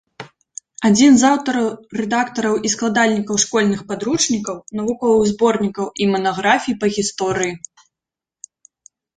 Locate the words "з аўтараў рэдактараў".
1.23-2.55